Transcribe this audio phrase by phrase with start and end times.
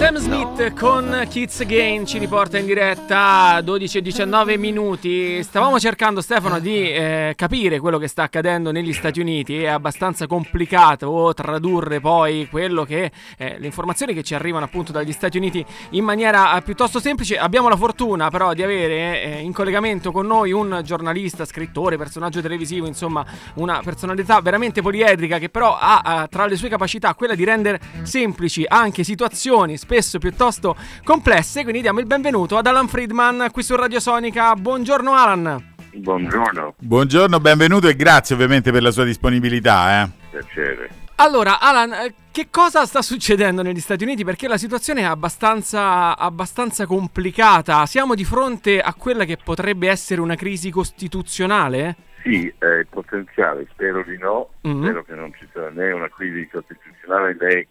[0.00, 5.42] Sam Smith con Kids Again ci riporta in diretta a 12 e 19 minuti.
[5.42, 9.62] Stavamo cercando, Stefano, di eh, capire quello che sta accadendo negli Stati Uniti.
[9.62, 15.12] È abbastanza complicato tradurre poi quello che eh, le informazioni che ci arrivano appunto dagli
[15.12, 17.36] Stati Uniti in maniera eh, piuttosto semplice.
[17.36, 22.40] Abbiamo la fortuna però di avere eh, in collegamento con noi un giornalista, scrittore, personaggio
[22.40, 23.22] televisivo, insomma,
[23.56, 28.64] una personalità veramente poliedrica che però ha tra le sue capacità quella di rendere semplici
[28.66, 33.98] anche situazioni spesso piuttosto complesse, quindi diamo il benvenuto ad Alan Friedman qui su Radio
[33.98, 34.54] Sonica.
[34.54, 35.74] Buongiorno Alan.
[35.92, 36.74] Buongiorno.
[36.78, 40.02] Buongiorno, benvenuto e grazie ovviamente per la sua disponibilità.
[40.02, 40.08] Eh.
[40.30, 40.90] Piacere.
[41.16, 44.24] Allora, Alan, eh, che cosa sta succedendo negli Stati Uniti?
[44.24, 47.84] Perché la situazione è abbastanza, abbastanza, complicata.
[47.86, 51.96] Siamo di fronte a quella che potrebbe essere una crisi costituzionale?
[52.22, 54.50] Sì, è potenziale, spero di no.
[54.66, 54.82] Mm-hmm.
[54.82, 57.66] Spero che non ci sarà né una crisi costituzionale né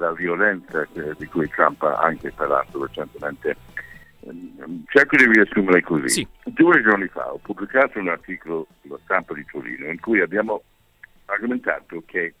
[0.00, 3.56] la violenza di cui Trump ha anche parlato recentemente.
[4.20, 6.08] Ehm, cerco di riassumere così.
[6.08, 6.28] Sì.
[6.44, 10.62] Due giorni fa ho pubblicato un articolo sulla stampa di Torino in cui abbiamo
[11.26, 12.34] argomentato che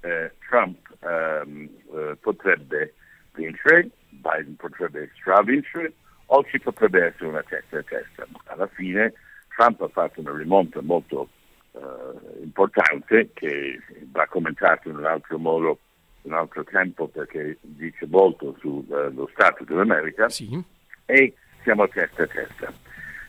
[0.00, 2.94] eh, Trump ehm, eh, potrebbe
[3.34, 5.92] vincere, Biden potrebbe stravincere
[6.26, 8.26] o ci potrebbe essere una testa a testa.
[8.44, 9.12] Alla fine
[9.56, 11.28] Trump ha fatto una rimonta molto
[11.72, 15.78] eh, importante che va commentato in un altro modo
[16.22, 20.62] un altro tempo perché dice molto sullo uh, Stato dell'America sì.
[21.06, 22.72] e siamo testa a testa.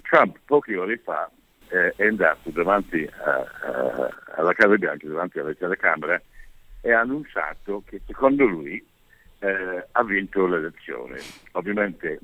[0.02, 1.30] Trump poche ore fa
[1.70, 6.24] eh, è andato davanti a, a, alla Casa Bianca, davanti alle telecamere
[6.82, 8.84] e ha annunciato che secondo lui
[9.40, 11.20] eh, ha vinto l'elezione.
[11.54, 12.20] Ovviamente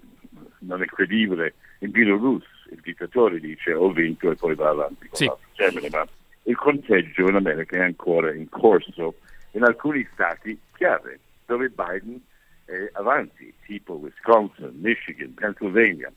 [0.60, 5.16] non è credibile, in Belarus il dittatore dice ho vinto e poi va avanti con
[5.16, 5.26] sì.
[5.26, 6.08] l'altro genere, ma
[6.44, 9.16] il conteggio in America è ancora in corso
[9.58, 12.22] in alcuni stati chiave dove Biden
[12.66, 16.12] è avanti, tipo Wisconsin, Michigan, Pennsylvania.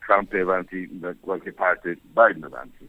[0.00, 2.88] Trump è avanti da qualche parte, Biden avanti.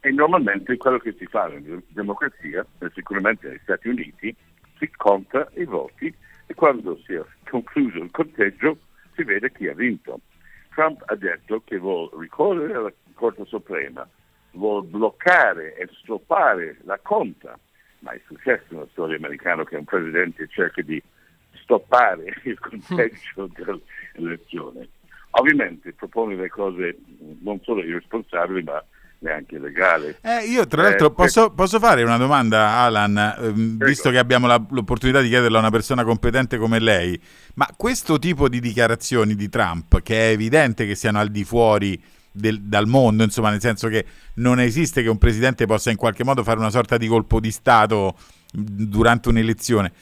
[0.00, 4.36] E normalmente quello che si fa in democrazia, sicuramente negli Stati Uniti,
[4.78, 6.14] si conta i voti
[6.46, 8.78] e quando si è concluso il conteggio
[9.14, 10.20] si vede chi ha vinto.
[10.74, 14.06] Trump ha detto che vuole ricorrere alla Corte Suprema,
[14.52, 17.58] vuole bloccare e stoppare la conta
[18.02, 21.02] mai successo nella storia americana che un presidente cerca di
[21.62, 23.48] stoppare il conteggio
[24.14, 24.88] dell'elezione.
[25.30, 26.98] Ovviamente propone le cose
[27.40, 28.84] non solo irresponsabili ma
[29.20, 30.14] neanche legali.
[30.20, 34.46] Eh, io tra l'altro eh, posso, posso, fare una domanda Alan, ehm, visto che abbiamo
[34.46, 37.18] la, l'opportunità di chiederla a una persona competente come lei,
[37.54, 42.00] ma questo tipo di dichiarazioni di Trump, che è evidente che siano al di fuori
[42.32, 44.04] del, dal mondo, insomma, nel senso che
[44.34, 47.50] non esiste che un presidente possa in qualche modo fare una sorta di colpo di
[47.50, 48.16] Stato
[48.52, 49.92] durante un'elezione.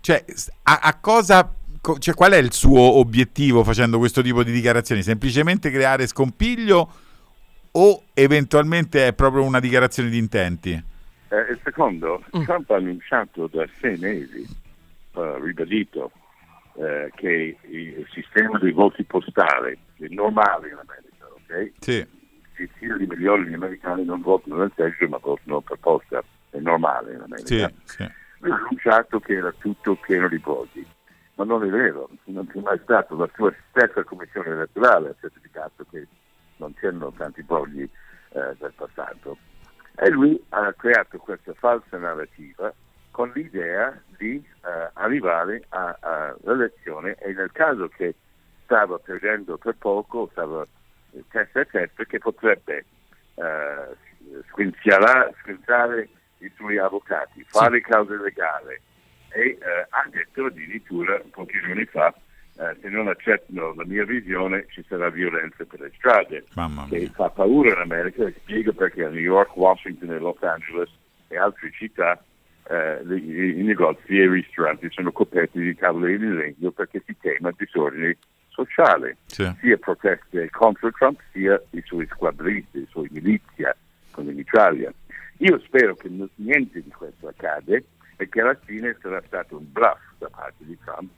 [0.00, 0.24] Cioè,
[0.62, 1.54] a, a cosa
[1.98, 5.02] cioè, qual è il suo obiettivo facendo questo tipo di dichiarazioni?
[5.02, 6.92] Semplicemente creare scompiglio
[7.72, 10.72] o eventualmente è proprio una dichiarazione di intenti?
[10.72, 12.42] Eh, il secondo, mm.
[12.42, 14.46] Trump ha annunciato da sei mesi,
[15.12, 16.10] uh, ribadito,
[16.74, 20.89] eh, che il sistema dei voti postali è normale in America
[21.60, 21.72] ok?
[21.78, 22.06] Sì.
[22.56, 27.14] Decine di milioni di americani non votano nel seggio ma votano per posta, è normale
[27.14, 27.46] in America.
[27.46, 28.10] Sì, sì.
[28.38, 30.86] Lui ha annunciato che era tutto pieno di voti,
[31.34, 35.84] ma non è vero, non c'è mai stato, la sua stessa commissione elettorale ha certificato
[35.90, 36.06] che
[36.56, 39.38] non c'erano tanti voti eh, del passato.
[39.96, 42.72] E lui ha creato questa falsa narrativa
[43.10, 48.14] con l'idea di eh, arrivare all'elezione e nel caso che
[48.64, 50.66] stava perdendo per poco, stava
[51.30, 52.84] testa a testa che potrebbe
[53.34, 53.96] eh,
[54.48, 57.82] squinziare i suoi avvocati, fare sì.
[57.84, 58.78] cause legali
[59.32, 62.12] e eh, ha detto addirittura pochi giorni fa
[62.56, 66.44] eh, se non accettano la mia visione ci sarà violenza per le strade
[66.88, 70.90] che fa paura in America e spiega perché a New York, Washington e Los Angeles
[71.28, 72.22] e altre città
[72.68, 77.16] eh, i, i, negozi e i ristoranti sono coperti di tavole di legno perché si
[77.20, 78.16] tema disordini
[78.50, 79.50] sociale, sì.
[79.60, 83.74] sia proteste contro Trump sia i suoi squadristi, i suoi milizia
[84.10, 84.92] come l'Italia.
[85.38, 87.84] Io spero che niente di questo accade
[88.16, 91.08] e che alla fine sarà stato un bluff da parte di Trump,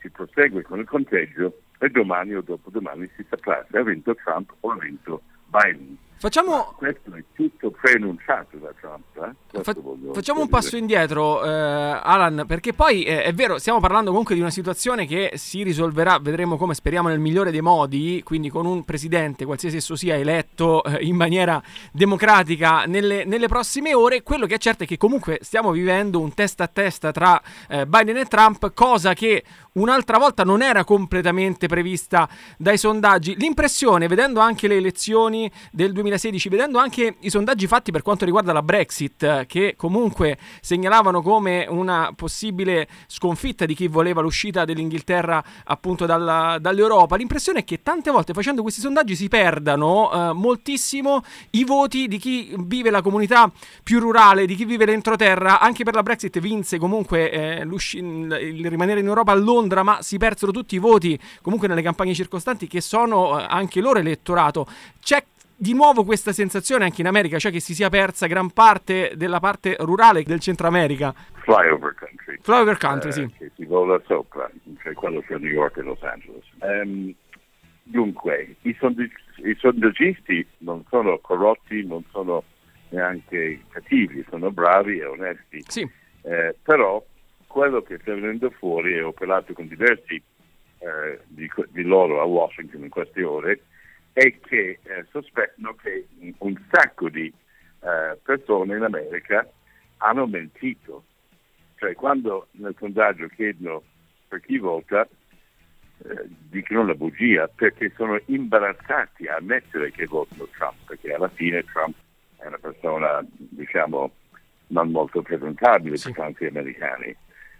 [0.00, 4.52] si prosegue con il conteggio e domani o dopodomani si saprà se ha vinto Trump
[4.60, 5.98] o ha vinto Biden.
[6.18, 6.74] Facciamo...
[6.76, 9.34] questo è tutto preannunciato da Trump.
[9.52, 9.62] Eh?
[9.62, 9.74] Fa-
[10.14, 14.40] facciamo un passo indietro, eh, Alan, perché poi eh, è vero, stiamo parlando comunque di
[14.40, 18.84] una situazione che si risolverà, vedremo come speriamo nel migliore dei modi, quindi con un
[18.84, 24.22] presidente, qualsiasi esso sia, eletto eh, in maniera democratica nelle, nelle, prossime ore.
[24.22, 27.86] Quello che è certo è che comunque stiamo vivendo un testa a testa tra eh,
[27.86, 29.44] Biden e Trump, cosa che
[29.76, 33.36] un'altra volta non era completamente prevista dai sondaggi.
[33.36, 38.52] L'impressione, vedendo anche le elezioni del 2016, vedendo anche i sondaggi fatti per quanto riguarda
[38.52, 46.06] la Brexit, che comunque segnalavano come una possibile sconfitta di chi voleva l'uscita dell'Inghilterra appunto
[46.06, 51.64] dalla, dall'Europa, l'impressione è che tante volte facendo questi sondaggi si perdano eh, moltissimo i
[51.64, 53.50] voti di chi vive la comunità
[53.82, 55.58] più rurale, di chi vive l'entroterra.
[55.58, 60.18] Anche per la Brexit vinse comunque eh, il rimanere in Europa a Londra ma si
[60.18, 64.66] persero tutti i voti comunque nelle campagne circostanti che sono eh, anche loro elettorato.
[65.00, 65.24] C'è
[65.56, 69.40] di nuovo questa sensazione anche in America, cioè che si sia persa gran parte della
[69.40, 71.14] parte rurale del Centro America.
[71.42, 72.38] Flyover country.
[72.42, 73.32] Flyover country, eh, sì.
[73.38, 74.50] Che si vola sopra,
[74.82, 76.44] cioè quello tra New York e Los Angeles.
[76.60, 77.14] Um,
[77.82, 79.14] dunque, i, sondaggi,
[79.44, 82.44] i sondaggisti non sono corrotti, non sono
[82.90, 85.64] neanche cattivi, sono bravi e onesti.
[85.66, 85.88] Sì.
[86.22, 87.02] Eh, però
[87.46, 90.22] quello che sta venendo fuori, e ho parlato con diversi
[90.78, 93.62] eh, di, di, loro a Washington in queste ore,
[94.16, 96.06] è che eh, sospettano che
[96.38, 97.30] un sacco di
[97.80, 99.46] eh, persone in America
[99.98, 101.04] hanno mentito.
[101.76, 103.82] Cioè quando nel sondaggio chiedono
[104.26, 105.06] per chi vota,
[105.98, 111.62] eh, dicono la bugia perché sono imbarazzati a ammettere che votano Trump, perché alla fine
[111.64, 111.94] Trump
[112.38, 114.10] è una persona, diciamo,
[114.68, 116.10] non molto presentabile sì.
[116.10, 117.14] per tanti americani.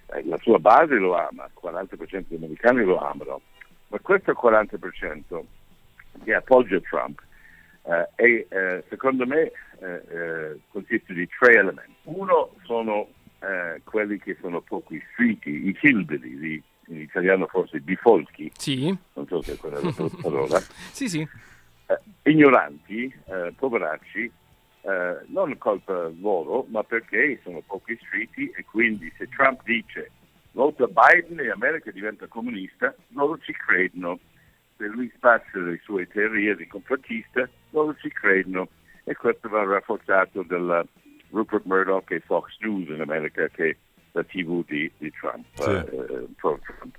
[0.07, 3.43] Eh, la sua base lo ama, il 40% degli americani lo amano,
[3.89, 5.45] ma questo 40%
[6.25, 7.23] che appoggia Trump
[7.89, 11.95] eh, è, eh, secondo me eh, eh, consiste di tre elementi.
[12.05, 13.09] Uno sono
[13.85, 18.97] quelli che sono poco istruiti, i hillbilly, in italiano forse bifolchi, sì.
[19.13, 21.29] non so se quella è la parola, sì, sì.
[22.23, 23.15] ignoranti,
[23.55, 24.33] poveracci,
[25.27, 30.11] non colpa loro, ma perché sono poco istruiti e quindi se Trump dice
[30.51, 34.19] vota Biden e America diventa comunista, loro ci credono.
[34.77, 38.69] Se lui spazza le sue teorie di complottista, loro ci credono.
[39.05, 40.85] E questo va rafforzato da
[41.31, 43.77] Rupert Murdoch e Fox News in America, che è
[44.13, 45.71] la TV di, di Trump, sì.
[45.71, 46.97] eh, pro-Trump.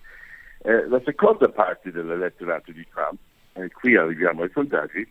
[0.63, 3.19] Eh, la seconda parte dell'elettorato di Trump,
[3.53, 5.07] e qui arriviamo ai sondaggi,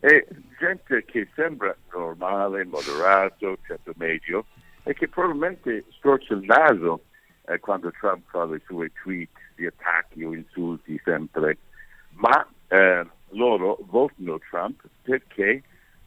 [0.00, 0.26] è
[0.58, 4.46] gente che sembra normale, moderato, certo medio,
[4.84, 7.02] e che probabilmente storce il naso
[7.46, 11.58] eh, quando Trump fa le sue tweet di attacchi o insulti sempre,
[12.20, 15.62] ma eh, loro votano Trump perché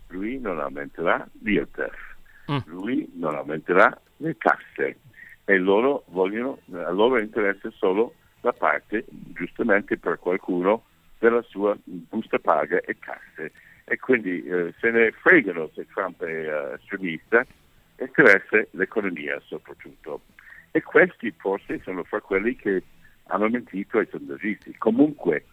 [0.07, 2.15] lui non aumenterà l'IRTEF,
[2.51, 2.57] mm.
[2.65, 4.97] lui non aumenterà le tasse
[5.45, 10.83] e loro vogliono, a loro interessa solo la parte, giustamente per qualcuno,
[11.17, 13.51] della sua busta paga e tasse
[13.85, 17.45] e quindi eh, se ne fregano se Trump è uh, estremista,
[17.99, 20.21] interessa l'economia soprattutto.
[20.71, 22.83] E questi forse sono fra quelli che
[23.27, 24.75] hanno mentito ai sondaggisti.
[24.77, 25.45] Comunque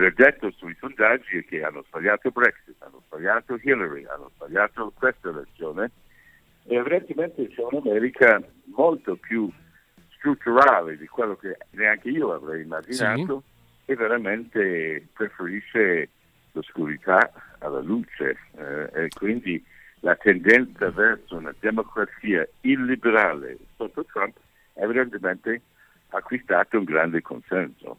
[0.00, 5.90] verdetto sui sondaggi è che hanno sbagliato Brexit, hanno sbagliato Hillary, hanno sbagliato questa elezione
[6.64, 8.42] e evidentemente c'è un'America
[8.74, 9.50] molto più
[10.16, 13.42] strutturale di quello che neanche io avrei immaginato
[13.84, 13.92] sì.
[13.92, 16.08] e veramente preferisce
[16.52, 19.62] l'oscurità alla luce eh, e quindi
[20.00, 24.34] la tendenza verso una democrazia illiberale sotto Trump
[24.74, 25.60] evidentemente
[26.08, 27.98] ha acquistato un grande consenso.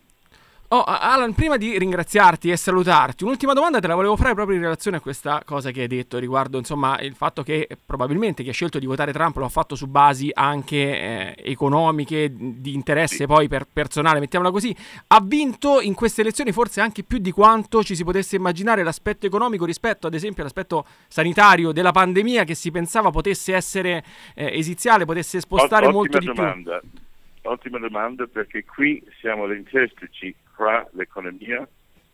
[0.73, 4.61] Oh, Alan, prima di ringraziarti e salutarti, un'ultima domanda te la volevo fare proprio in
[4.61, 8.53] relazione a questa cosa che hai detto riguardo insomma, il fatto che probabilmente chi ha
[8.53, 13.49] scelto di votare Trump lo ha fatto su basi anche eh, economiche, di interesse poi
[13.49, 14.73] per personale, mettiamola così.
[15.07, 19.25] Ha vinto in queste elezioni forse anche più di quanto ci si potesse immaginare l'aspetto
[19.25, 25.03] economico rispetto ad esempio all'aspetto sanitario della pandemia che si pensava potesse essere eh, esiziale,
[25.03, 26.79] potesse spostare Ottima molto domanda.
[26.81, 26.99] di più.
[27.43, 31.68] Ottima domanda perché qui siamo all'interstici fra l'economia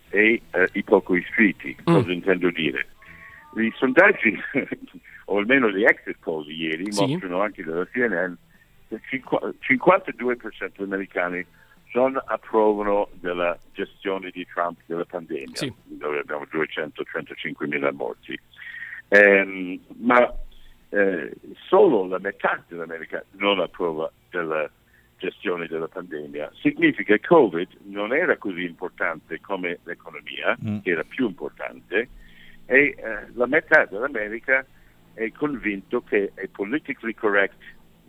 [0.10, 1.76] e eh, i poco iscritti.
[1.82, 1.94] Mm.
[1.94, 2.88] Cosa intendo dire?
[3.58, 4.40] I sondaggi,
[5.26, 7.06] o almeno gli exit polls ieri, sì.
[7.06, 8.34] mostrano anche dalla CNN
[8.88, 11.46] che il 52% degli americani
[11.92, 15.74] non approvano della gestione di Trump della pandemia, sì.
[15.84, 18.40] dove abbiamo 235 mila morti.
[19.10, 20.34] Um, ma
[20.90, 21.34] eh,
[21.68, 24.70] solo la metà dell'America non approva della
[25.18, 26.52] gestione della pandemia.
[26.62, 30.80] Significa che Covid non era così importante come l'economia, mm.
[30.80, 32.10] che era più importante,
[32.66, 34.66] e eh, la metà dell'America
[35.14, 37.58] è convinto che è politically correct,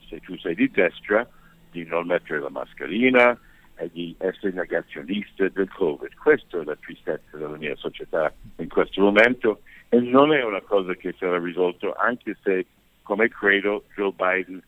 [0.08, 1.28] se tu sei di destra,
[1.70, 3.38] di non mettere la mascherina
[3.76, 6.14] e di essere negazionista del Covid.
[6.14, 10.94] Questa è la tristezza della mia società in questo momento e non è una cosa
[10.94, 12.66] che sarà risolta anche se,
[13.02, 14.60] come credo, Joe Biden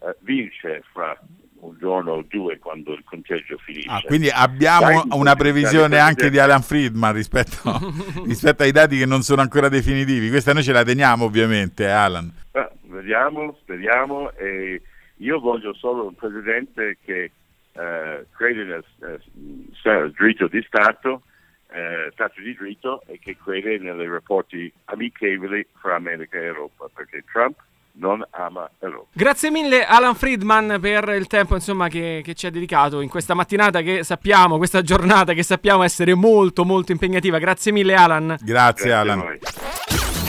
[0.00, 1.18] uh, vince fra
[1.60, 3.88] un giorno o due quando il conteggio finisce.
[3.88, 7.78] Ah, quindi abbiamo Dai, una previsione anche di Alan Friedman rispetto,
[8.24, 10.28] rispetto, ai dati che non sono ancora definitivi.
[10.28, 12.32] Questa noi ce la teniamo ovviamente, eh, Alan.
[12.52, 14.32] Ah, vediamo, speriamo.
[14.32, 14.82] E
[15.16, 17.30] io voglio solo un presidente che
[17.72, 21.22] eh, crede nel eh, diritto di Stato,
[21.70, 27.24] eh, Stato di diritto e che crede nei rapporti amichevoli fra America e Europa, perché
[27.30, 27.56] Trump
[27.98, 29.06] non ama Europa.
[29.12, 33.34] Grazie mille Alan Friedman per il tempo insomma, che, che, ci ha dedicato in questa
[33.34, 37.38] mattinata che sappiamo, questa giornata che sappiamo essere molto molto impegnativa.
[37.38, 38.36] Grazie mille Alan.
[38.40, 39.38] Grazie, Grazie Alan.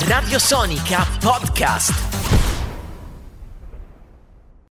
[0.07, 2.37] Radio Sonica Podcast.